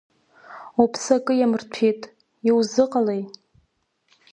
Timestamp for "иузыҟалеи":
2.47-3.23